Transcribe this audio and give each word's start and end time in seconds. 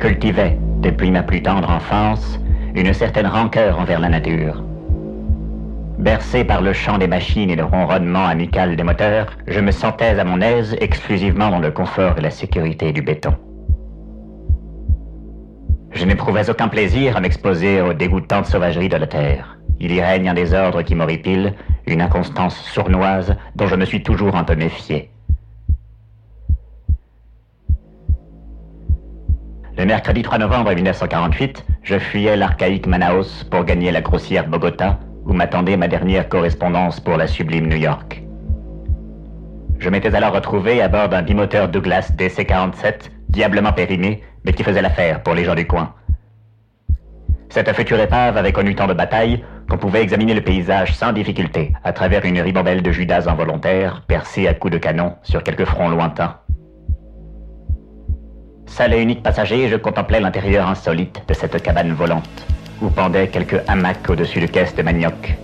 cultivais, 0.00 0.56
depuis 0.80 1.10
ma 1.10 1.22
plus 1.22 1.42
tendre 1.42 1.70
enfance, 1.70 2.40
une 2.74 2.92
certaine 2.94 3.26
rancœur 3.26 3.78
envers 3.78 4.00
la 4.00 4.08
nature. 4.08 4.64
Bercé 5.98 6.42
par 6.42 6.62
le 6.62 6.72
chant 6.72 6.96
des 6.96 7.06
machines 7.06 7.50
et 7.50 7.56
le 7.56 7.64
ronronnement 7.64 8.24
amical 8.24 8.74
des 8.74 8.82
moteurs, 8.82 9.36
je 9.46 9.60
me 9.60 9.70
sentais 9.70 10.18
à 10.18 10.24
mon 10.24 10.40
aise 10.40 10.74
exclusivement 10.80 11.50
dans 11.50 11.58
le 11.58 11.70
confort 11.70 12.16
et 12.16 12.22
la 12.22 12.30
sécurité 12.30 12.92
du 12.92 13.02
béton. 13.02 13.36
Je 15.92 16.06
n'éprouvais 16.06 16.48
aucun 16.48 16.68
plaisir 16.68 17.18
à 17.18 17.20
m'exposer 17.20 17.82
aux 17.82 17.92
dégoûtantes 17.92 18.46
sauvageries 18.46 18.88
de 18.88 18.96
la 18.96 19.06
Terre. 19.06 19.58
Il 19.80 19.92
y 19.92 20.00
règne 20.00 20.30
un 20.30 20.34
désordre 20.34 20.80
qui 20.82 20.94
m'horripile, 20.94 21.52
une 21.86 22.00
inconstance 22.00 22.56
sournoise 22.56 23.36
dont 23.56 23.66
je 23.66 23.76
me 23.76 23.84
suis 23.84 24.02
toujours 24.02 24.36
un 24.36 24.44
peu 24.44 24.54
méfié. 24.54 25.10
Le 29.80 29.86
mercredi 29.86 30.20
3 30.20 30.36
novembre 30.36 30.74
1948, 30.74 31.64
je 31.82 31.98
fuyais 31.98 32.36
l'archaïque 32.36 32.86
Manaus 32.86 33.44
pour 33.50 33.64
gagner 33.64 33.90
la 33.90 34.02
grossière 34.02 34.46
Bogota, 34.46 34.98
où 35.24 35.32
m'attendait 35.32 35.78
ma 35.78 35.88
dernière 35.88 36.28
correspondance 36.28 37.00
pour 37.00 37.16
la 37.16 37.26
sublime 37.26 37.66
New 37.66 37.78
York. 37.78 38.22
Je 39.78 39.88
m'étais 39.88 40.14
alors 40.14 40.34
retrouvé 40.34 40.82
à 40.82 40.88
bord 40.88 41.08
d'un 41.08 41.22
bimoteur 41.22 41.70
Douglas 41.70 42.12
DC-47, 42.14 43.10
diablement 43.30 43.72
périmé, 43.72 44.22
mais 44.44 44.52
qui 44.52 44.64
faisait 44.64 44.82
l'affaire 44.82 45.22
pour 45.22 45.32
les 45.32 45.44
gens 45.44 45.54
du 45.54 45.66
coin. 45.66 45.94
Cette 47.48 47.72
future 47.72 48.00
épave 48.00 48.36
avait 48.36 48.52
connu 48.52 48.74
tant 48.74 48.86
de 48.86 48.92
batailles 48.92 49.42
qu'on 49.70 49.78
pouvait 49.78 50.02
examiner 50.02 50.34
le 50.34 50.42
paysage 50.42 50.94
sans 50.94 51.14
difficulté 51.14 51.72
à 51.84 51.94
travers 51.94 52.26
une 52.26 52.42
ribambelle 52.42 52.82
de 52.82 52.92
Judas 52.92 53.30
involontaires 53.30 54.02
percée 54.06 54.46
à 54.46 54.52
coups 54.52 54.74
de 54.74 54.78
canon 54.78 55.14
sur 55.22 55.42
quelques 55.42 55.64
fronts 55.64 55.88
lointains. 55.88 56.36
Seul 58.70 58.94
et 58.94 59.02
unique 59.02 59.22
passager, 59.22 59.68
je 59.68 59.74
contemplais 59.74 60.20
l'intérieur 60.20 60.68
insolite 60.68 61.22
de 61.26 61.34
cette 61.34 61.60
cabane 61.60 61.92
volante, 61.92 62.46
où 62.80 62.88
pendaient 62.88 63.26
quelques 63.26 63.60
hamacs 63.66 64.08
au-dessus 64.08 64.40
de 64.40 64.46
caisses 64.46 64.76
de 64.76 64.82
manioc. 64.82 65.36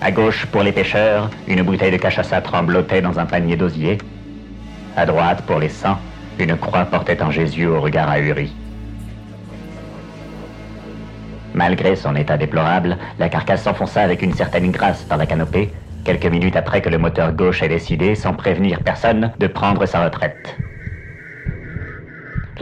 À 0.00 0.12
gauche, 0.12 0.46
pour 0.46 0.62
les 0.62 0.70
pêcheurs, 0.70 1.28
une 1.48 1.62
bouteille 1.62 1.90
de 1.90 1.96
cachaça 1.96 2.40
tremblotait 2.40 3.02
dans 3.02 3.18
un 3.18 3.26
panier 3.26 3.56
d'osier. 3.56 3.98
À 4.96 5.04
droite, 5.06 5.42
pour 5.42 5.58
les 5.58 5.68
saints, 5.68 5.98
une 6.38 6.56
croix 6.56 6.84
portait 6.84 7.20
un 7.20 7.32
Jésus 7.32 7.66
au 7.66 7.80
regard 7.80 8.08
ahuri. 8.08 8.54
Malgré 11.52 11.96
son 11.96 12.14
état 12.14 12.36
déplorable, 12.36 12.96
la 13.18 13.28
carcasse 13.28 13.64
s'enfonça 13.64 14.02
avec 14.02 14.22
une 14.22 14.34
certaine 14.34 14.70
grâce 14.70 15.06
dans 15.08 15.16
la 15.16 15.26
canopée, 15.26 15.72
quelques 16.04 16.26
minutes 16.26 16.56
après 16.56 16.80
que 16.80 16.90
le 16.90 16.98
moteur 16.98 17.32
gauche 17.32 17.62
ait 17.64 17.68
décidé, 17.68 18.14
sans 18.14 18.34
prévenir 18.34 18.84
personne, 18.84 19.32
de 19.40 19.46
prendre 19.48 19.84
sa 19.84 20.04
retraite. 20.04 20.56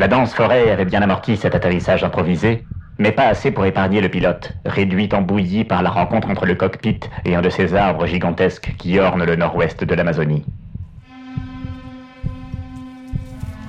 La 0.05 0.09
dense 0.09 0.35
forêt 0.35 0.71
avait 0.71 0.85
bien 0.85 1.01
amorti 1.01 1.35
cet 1.39 1.55
atterrissage 1.55 2.05
improvisé, 2.05 2.67
mais 2.99 3.11
pas 3.11 3.25
assez 3.25 3.51
pour 3.51 3.65
épargner 3.65 4.03
le 4.03 4.11
pilote, 4.11 4.53
réduit 4.67 5.09
en 5.15 5.23
bouillie 5.23 5.65
par 5.65 5.83
la 5.83 5.89
rencontre 5.89 6.29
entre 6.29 6.45
le 6.45 6.55
cockpit 6.55 7.01
et 7.25 7.35
un 7.35 7.41
de 7.41 7.49
ces 7.49 7.75
arbres 7.75 8.05
gigantesques 8.05 8.75
qui 8.77 8.99
ornent 8.99 9.25
le 9.25 9.35
nord-ouest 9.35 9.83
de 9.83 9.95
l'Amazonie. 9.95 10.45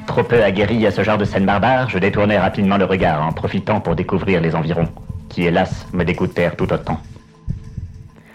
Trop 0.08 0.23
peu 0.23 0.44
aguerri 0.44 0.86
à 0.86 0.91
ce 0.91 1.06
genre 1.06 1.17
de 1.17 1.23
scène 1.23 1.45
barbare, 1.45 1.89
je 1.89 2.00
détournai 2.00 2.38
rapidement 2.38 2.75
le 2.75 2.83
regard 2.83 3.25
en 3.25 3.31
profitant 3.31 3.80
pour 3.80 3.95
découvrir 3.95 4.41
les 4.41 4.56
environs 4.56 4.89
qui, 5.30 5.45
hélas, 5.45 5.88
me 5.94 6.03
dégoûtèrent 6.03 6.58
tout 6.58 6.73
autant. 6.73 7.00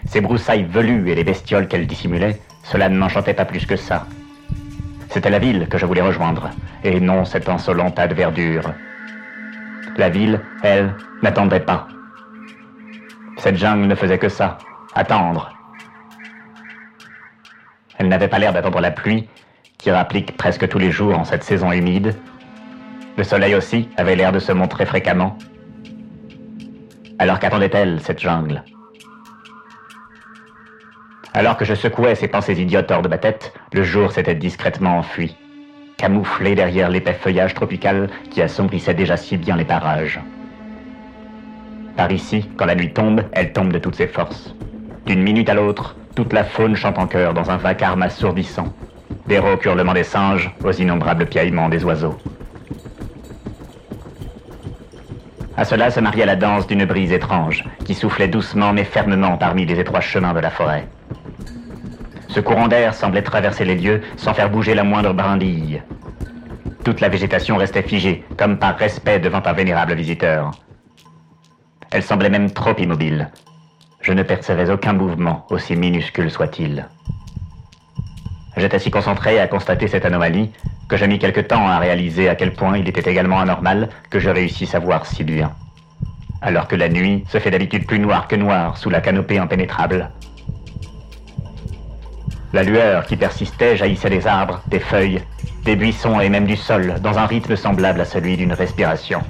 Ces 0.07 0.21
broussailles 0.21 0.63
velues 0.63 1.11
et 1.11 1.13
les 1.13 1.23
bestioles 1.23 1.67
qu'elles 1.67 1.85
dissimulaient, 1.85 2.41
cela 2.63 2.89
ne 2.89 2.97
m'enchantait 2.97 3.35
pas 3.35 3.45
plus 3.45 3.67
que 3.67 3.75
ça. 3.75 4.07
C'était 5.11 5.29
la 5.29 5.39
ville 5.39 5.67
que 5.67 5.77
je 5.77 5.85
voulais 5.85 6.01
rejoindre, 6.01 6.49
et 6.85 7.01
non 7.01 7.25
cet 7.25 7.49
insolent 7.49 7.91
tas 7.91 8.07
de 8.07 8.15
verdure. 8.15 8.73
La 9.97 10.09
ville, 10.09 10.39
elle, 10.63 10.95
n'attendait 11.21 11.59
pas. 11.59 11.87
Cette 13.37 13.57
jungle 13.57 13.87
ne 13.87 13.95
faisait 13.95 14.17
que 14.17 14.29
ça, 14.29 14.57
attendre. 14.95 15.51
Elle 17.97 18.07
n'avait 18.07 18.29
pas 18.29 18.39
l'air 18.39 18.53
d'attendre 18.53 18.79
la 18.79 18.91
pluie, 18.91 19.27
qui 19.77 19.91
rapplique 19.91 20.37
presque 20.37 20.69
tous 20.69 20.79
les 20.79 20.91
jours 20.91 21.19
en 21.19 21.25
cette 21.25 21.43
saison 21.43 21.73
humide. 21.73 22.15
Le 23.17 23.25
soleil 23.25 23.53
aussi 23.53 23.89
avait 23.97 24.15
l'air 24.15 24.31
de 24.31 24.39
se 24.39 24.53
montrer 24.53 24.85
fréquemment, 24.85 25.37
alors 27.19 27.37
qu'attendait-elle, 27.37 27.99
cette 27.99 28.19
jungle? 28.19 28.63
Alors 31.33 31.55
que 31.55 31.63
je 31.63 31.75
secouais 31.75 32.15
ces 32.15 32.27
pensées 32.27 32.61
idiotes 32.61 32.91
hors 32.91 33.01
de 33.01 33.07
ma 33.07 33.17
tête, 33.17 33.53
le 33.71 33.83
jour 33.83 34.11
s'était 34.11 34.35
discrètement 34.35 34.97
enfui, 34.97 35.37
camouflé 35.95 36.55
derrière 36.55 36.89
l'épais 36.89 37.13
feuillage 37.13 37.53
tropical 37.53 38.09
qui 38.29 38.41
assombrissait 38.41 38.93
déjà 38.93 39.15
si 39.15 39.37
bien 39.37 39.55
les 39.55 39.63
parages. 39.63 40.19
Par 41.95 42.11
ici, 42.11 42.49
quand 42.57 42.65
la 42.65 42.75
nuit 42.75 42.91
tombe, 42.91 43.23
elle 43.31 43.53
tombe 43.53 43.71
de 43.71 43.79
toutes 43.79 43.95
ses 43.95 44.07
forces. 44.07 44.53
D'une 45.05 45.23
minute 45.23 45.47
à 45.47 45.53
l'autre, 45.53 45.95
toute 46.15 46.33
la 46.33 46.43
faune 46.43 46.75
chante 46.75 46.99
en 46.99 47.07
chœur 47.07 47.33
dans 47.33 47.49
un 47.49 47.57
vacarme 47.57 48.01
assourdissant, 48.01 48.73
des 49.27 49.39
rauques 49.39 49.63
hurlements 49.63 49.93
des 49.93 50.03
singes 50.03 50.51
aux 50.65 50.73
innombrables 50.73 51.27
piaillements 51.27 51.69
des 51.69 51.85
oiseaux. 51.85 52.17
À 55.55 55.63
cela 55.63 55.91
se 55.91 56.01
mariait 56.01 56.25
la 56.25 56.35
danse 56.35 56.67
d'une 56.67 56.85
brise 56.85 57.13
étrange, 57.13 57.63
qui 57.85 57.93
soufflait 57.93 58.27
doucement 58.27 58.73
mais 58.73 58.83
fermement 58.83 59.37
parmi 59.37 59.65
les 59.65 59.79
étroits 59.79 60.01
chemins 60.01 60.33
de 60.33 60.39
la 60.39 60.49
forêt. 60.49 60.87
Ce 62.33 62.39
courant 62.39 62.69
d'air 62.69 62.93
semblait 62.93 63.23
traverser 63.23 63.65
les 63.65 63.75
lieux 63.75 64.01
sans 64.15 64.33
faire 64.33 64.49
bouger 64.49 64.73
la 64.73 64.85
moindre 64.85 65.13
brindille. 65.13 65.81
Toute 66.85 67.01
la 67.01 67.09
végétation 67.09 67.57
restait 67.57 67.83
figée, 67.83 68.23
comme 68.37 68.57
par 68.57 68.77
respect 68.77 69.19
devant 69.19 69.43
un 69.45 69.51
vénérable 69.51 69.93
visiteur. 69.95 70.51
Elle 71.91 72.03
semblait 72.03 72.29
même 72.29 72.49
trop 72.49 72.73
immobile. 72.77 73.29
Je 73.99 74.13
ne 74.13 74.23
percevais 74.23 74.71
aucun 74.71 74.93
mouvement, 74.93 75.45
aussi 75.49 75.75
minuscule 75.75 76.31
soit-il. 76.31 76.87
J'étais 78.55 78.79
si 78.79 78.91
concentré 78.91 79.39
à 79.39 79.47
constater 79.47 79.87
cette 79.87 80.05
anomalie 80.05 80.51
que 80.87 80.95
j'ai 80.95 81.07
mis 81.07 81.19
quelque 81.19 81.41
temps 81.41 81.67
à 81.67 81.79
réaliser 81.79 82.29
à 82.29 82.35
quel 82.35 82.53
point 82.53 82.77
il 82.77 82.87
était 82.87 83.11
également 83.11 83.41
anormal 83.41 83.89
que 84.09 84.19
je 84.19 84.29
réussisse 84.29 84.73
à 84.73 84.79
voir 84.79 85.05
si 85.05 85.25
bien. 85.25 85.51
Alors 86.41 86.69
que 86.69 86.77
la 86.77 86.87
nuit 86.87 87.25
se 87.27 87.39
fait 87.39 87.51
d'habitude 87.51 87.85
plus 87.85 87.99
noire 87.99 88.29
que 88.29 88.37
noire 88.37 88.77
sous 88.77 88.89
la 88.89 89.01
canopée 89.01 89.37
impénétrable. 89.37 90.09
La 92.53 92.63
lueur 92.63 93.05
qui 93.05 93.15
persistait 93.15 93.77
jaillissait 93.77 94.09
des 94.09 94.27
arbres, 94.27 94.61
des 94.67 94.79
feuilles, 94.79 95.21
des 95.63 95.77
buissons 95.77 96.19
et 96.19 96.27
même 96.27 96.45
du 96.45 96.57
sol, 96.57 96.95
dans 97.01 97.17
un 97.17 97.25
rythme 97.25 97.55
semblable 97.55 98.01
à 98.01 98.05
celui 98.05 98.35
d'une 98.35 98.51
respiration. 98.51 99.21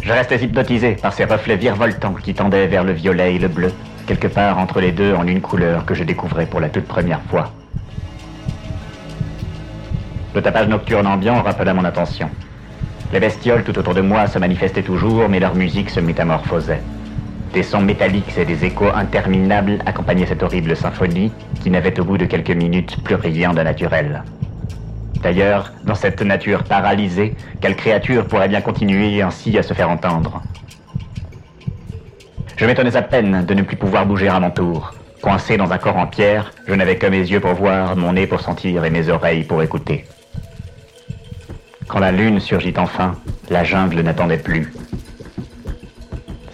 Je 0.00 0.12
restais 0.12 0.38
hypnotisé 0.38 0.92
par 0.92 1.12
ces 1.12 1.24
reflets 1.24 1.56
virevoltants 1.56 2.14
qui 2.14 2.32
tendaient 2.32 2.68
vers 2.68 2.84
le 2.84 2.92
violet 2.92 3.34
et 3.34 3.38
le 3.40 3.48
bleu, 3.48 3.72
quelque 4.06 4.28
part 4.28 4.58
entre 4.58 4.80
les 4.80 4.92
deux 4.92 5.14
en 5.14 5.26
une 5.26 5.40
couleur 5.40 5.84
que 5.84 5.94
je 5.94 6.04
découvrais 6.04 6.46
pour 6.46 6.60
la 6.60 6.68
toute 6.68 6.86
première 6.86 7.22
fois. 7.22 7.52
Le 10.34 10.40
tapage 10.40 10.68
nocturne 10.68 11.08
ambiant 11.08 11.42
rappela 11.42 11.74
mon 11.74 11.84
attention. 11.84 12.30
Les 13.12 13.18
bestioles 13.18 13.64
tout 13.64 13.76
autour 13.76 13.94
de 13.94 14.00
moi 14.00 14.28
se 14.28 14.38
manifestaient 14.38 14.82
toujours, 14.82 15.28
mais 15.28 15.40
leur 15.40 15.56
musique 15.56 15.90
se 15.90 15.98
métamorphosait. 15.98 16.82
Des 17.52 17.62
sons 17.62 17.80
métalliques 17.80 18.36
et 18.36 18.44
des 18.44 18.64
échos 18.64 18.90
interminables 18.94 19.78
accompagnaient 19.86 20.26
cette 20.26 20.42
horrible 20.42 20.76
symphonie 20.76 21.32
qui 21.62 21.70
n'avait 21.70 21.98
au 21.98 22.04
bout 22.04 22.18
de 22.18 22.26
quelques 22.26 22.50
minutes 22.50 23.02
plus 23.02 23.14
rien 23.14 23.54
de 23.54 23.62
naturel. 23.62 24.22
D'ailleurs, 25.22 25.72
dans 25.84 25.94
cette 25.94 26.22
nature 26.22 26.62
paralysée, 26.64 27.34
quelle 27.60 27.74
créature 27.74 28.26
pourrait 28.26 28.48
bien 28.48 28.60
continuer 28.60 29.22
ainsi 29.22 29.58
à 29.58 29.62
se 29.62 29.74
faire 29.74 29.90
entendre? 29.90 30.42
Je 32.56 32.66
m'étonnais 32.66 32.96
à 32.96 33.02
peine 33.02 33.44
de 33.44 33.54
ne 33.54 33.62
plus 33.62 33.76
pouvoir 33.76 34.04
bouger 34.04 34.28
à 34.28 34.38
mon 34.38 34.50
tour. 34.50 34.92
Coincé 35.22 35.56
dans 35.56 35.72
un 35.72 35.78
corps 35.78 35.96
en 35.96 36.06
pierre, 36.06 36.52
je 36.66 36.74
n'avais 36.74 36.96
que 36.96 37.06
mes 37.06 37.18
yeux 37.18 37.40
pour 37.40 37.54
voir, 37.54 37.96
mon 37.96 38.12
nez 38.12 38.26
pour 38.26 38.40
sentir 38.40 38.84
et 38.84 38.90
mes 38.90 39.08
oreilles 39.08 39.44
pour 39.44 39.62
écouter. 39.62 40.04
Quand 41.88 41.98
la 41.98 42.12
lune 42.12 42.38
surgit 42.38 42.74
enfin, 42.76 43.16
la 43.48 43.64
jungle 43.64 44.00
n'attendait 44.02 44.38
plus. 44.38 44.72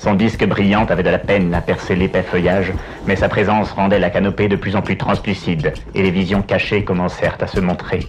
Son 0.04 0.12
disque 0.12 0.44
brillant 0.46 0.84
avait 0.84 1.02
de 1.02 1.08
la 1.08 1.18
peine 1.18 1.54
à 1.54 1.62
percer 1.62 1.96
l'épais 1.96 2.22
feuillage, 2.22 2.74
mais 3.06 3.16
sa 3.16 3.30
présence 3.30 3.70
rendait 3.70 3.98
la 3.98 4.10
canopée 4.10 4.48
de 4.48 4.56
plus 4.56 4.76
en 4.76 4.82
plus 4.82 4.98
translucide, 4.98 5.72
et 5.94 6.02
les 6.02 6.10
visions 6.10 6.42
cachées 6.42 6.84
commencèrent 6.84 7.38
à 7.40 7.46
se 7.46 7.58
montrer. 7.58 8.00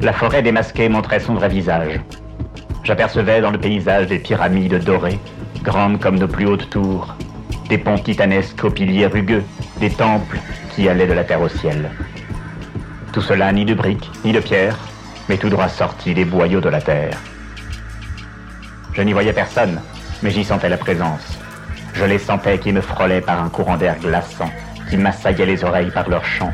La 0.00 0.14
forêt 0.14 0.40
démasquée 0.40 0.88
montrait 0.88 1.20
son 1.20 1.34
vrai 1.34 1.50
visage. 1.50 2.00
J'apercevais 2.84 3.42
dans 3.42 3.50
le 3.50 3.58
paysage 3.58 4.06
des 4.06 4.18
pyramides 4.18 4.82
dorées, 4.82 5.18
grandes 5.62 6.00
comme 6.00 6.18
nos 6.18 6.26
plus 6.26 6.46
hautes 6.46 6.70
tours, 6.70 7.14
des 7.68 7.76
ponts 7.76 7.98
titanesques 7.98 8.64
aux 8.64 8.70
piliers 8.70 9.08
rugueux, 9.08 9.44
des 9.78 9.90
temples 9.90 10.38
qui 10.74 10.88
allaient 10.88 11.06
de 11.06 11.12
la 11.12 11.24
terre 11.24 11.42
au 11.42 11.48
ciel. 11.48 11.90
Tout 13.12 13.20
cela 13.20 13.52
ni 13.52 13.66
de 13.66 13.74
briques, 13.74 14.10
ni 14.24 14.32
de 14.32 14.40
pierres, 14.40 14.78
mais 15.28 15.36
tout 15.36 15.50
droit 15.50 15.68
sorti 15.68 16.14
des 16.14 16.24
boyaux 16.24 16.62
de 16.62 16.70
la 16.70 16.80
terre. 16.80 17.18
Je 18.94 19.02
n'y 19.02 19.12
voyais 19.12 19.34
personne, 19.34 19.78
mais 20.22 20.30
j'y 20.30 20.44
sentais 20.44 20.68
la 20.68 20.76
présence. 20.76 21.38
Je 21.94 22.04
les 22.04 22.18
sentais 22.18 22.58
qui 22.58 22.72
me 22.72 22.80
frôlaient 22.80 23.20
par 23.20 23.42
un 23.42 23.48
courant 23.48 23.76
d'air 23.76 23.98
glaçant, 23.98 24.50
qui 24.88 24.96
m'assaillaient 24.96 25.46
les 25.46 25.64
oreilles 25.64 25.90
par 25.90 26.08
leur 26.08 26.24
chant, 26.24 26.52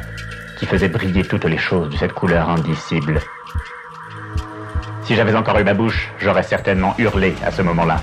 qui 0.58 0.66
faisait 0.66 0.88
briller 0.88 1.24
toutes 1.24 1.44
les 1.44 1.58
choses 1.58 1.90
de 1.90 1.96
cette 1.96 2.12
couleur 2.12 2.48
indicible. 2.50 3.20
Si 5.04 5.14
j'avais 5.14 5.34
encore 5.34 5.58
eu 5.58 5.64
ma 5.64 5.74
bouche, 5.74 6.10
j'aurais 6.18 6.42
certainement 6.42 6.94
hurlé 6.98 7.34
à 7.44 7.50
ce 7.50 7.62
moment-là. 7.62 8.00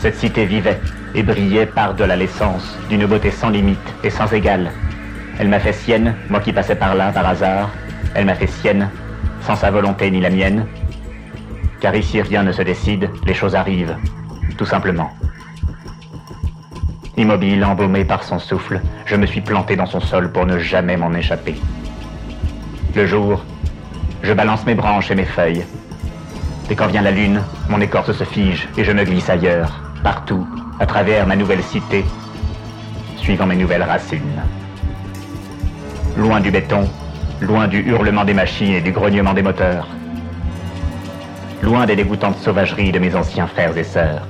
Cette 0.00 0.16
cité 0.16 0.46
vivait 0.46 0.80
et 1.14 1.22
brillait 1.22 1.66
par 1.66 1.94
de 1.94 2.04
la 2.04 2.16
l'essence, 2.16 2.76
d'une 2.88 3.06
beauté 3.06 3.30
sans 3.30 3.50
limite 3.50 3.94
et 4.02 4.10
sans 4.10 4.32
égale. 4.32 4.72
Elle 5.38 5.48
m'a 5.48 5.60
fait 5.60 5.72
sienne, 5.72 6.14
moi 6.28 6.40
qui 6.40 6.52
passais 6.52 6.74
par 6.74 6.94
là 6.94 7.12
par 7.12 7.26
hasard. 7.26 7.70
Elle 8.14 8.26
m'a 8.26 8.34
fait 8.34 8.46
sienne, 8.46 8.90
sans 9.42 9.56
sa 9.56 9.70
volonté 9.70 10.10
ni 10.10 10.20
la 10.20 10.30
mienne. 10.30 10.66
Car 11.84 11.94
ici 11.96 12.22
rien 12.22 12.42
ne 12.42 12.50
se 12.50 12.62
décide, 12.62 13.10
les 13.26 13.34
choses 13.34 13.54
arrivent, 13.54 13.98
tout 14.56 14.64
simplement. 14.64 15.10
Immobile, 17.18 17.62
embaumé 17.62 18.06
par 18.06 18.22
son 18.22 18.38
souffle, 18.38 18.80
je 19.04 19.16
me 19.16 19.26
suis 19.26 19.42
planté 19.42 19.76
dans 19.76 19.84
son 19.84 20.00
sol 20.00 20.32
pour 20.32 20.46
ne 20.46 20.58
jamais 20.58 20.96
m'en 20.96 21.12
échapper. 21.12 21.56
Le 22.94 23.04
jour, 23.04 23.44
je 24.22 24.32
balance 24.32 24.64
mes 24.64 24.74
branches 24.74 25.10
et 25.10 25.14
mes 25.14 25.26
feuilles. 25.26 25.66
Et 26.70 26.74
quand 26.74 26.86
vient 26.86 27.02
la 27.02 27.10
lune, 27.10 27.42
mon 27.68 27.82
écorce 27.82 28.12
se 28.12 28.24
fige 28.24 28.66
et 28.78 28.84
je 28.84 28.92
me 28.92 29.04
glisse 29.04 29.28
ailleurs, 29.28 29.78
partout, 30.02 30.46
à 30.80 30.86
travers 30.86 31.26
ma 31.26 31.36
nouvelle 31.36 31.62
cité, 31.62 32.02
suivant 33.18 33.44
mes 33.44 33.56
nouvelles 33.56 33.82
racines. 33.82 34.40
Loin 36.16 36.40
du 36.40 36.50
béton, 36.50 36.88
loin 37.42 37.68
du 37.68 37.80
hurlement 37.80 38.24
des 38.24 38.32
machines 38.32 38.72
et 38.72 38.80
du 38.80 38.90
grognement 38.90 39.34
des 39.34 39.42
moteurs. 39.42 39.86
Loin 41.64 41.86
des 41.86 41.96
dégoûtantes 41.96 42.36
sauvageries 42.40 42.92
de 42.92 42.98
mes 42.98 43.14
anciens 43.14 43.46
frères 43.46 43.74
et 43.78 43.84
sœurs. 43.84 44.28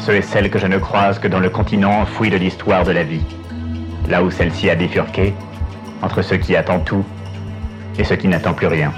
Ceux 0.00 0.16
et 0.16 0.22
celles 0.22 0.50
que 0.50 0.58
je 0.58 0.66
ne 0.66 0.78
croise 0.78 1.20
que 1.20 1.28
dans 1.28 1.38
le 1.38 1.50
continent 1.50 2.00
enfoui 2.00 2.30
de 2.30 2.36
l'histoire 2.36 2.82
de 2.82 2.90
la 2.90 3.04
vie. 3.04 3.24
Là 4.08 4.24
où 4.24 4.30
celle-ci 4.32 4.68
a 4.70 4.74
bifurqué, 4.74 5.34
entre 6.02 6.22
ce 6.22 6.34
qui 6.34 6.56
attend 6.56 6.80
tout 6.80 7.04
et 7.96 8.02
ce 8.02 8.14
qui 8.14 8.26
n'attend 8.26 8.54
plus 8.54 8.66
rien. 8.66 8.92